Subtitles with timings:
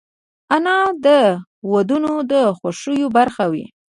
[0.55, 1.07] انا د
[1.71, 3.65] ودونو د خوښیو برخه وي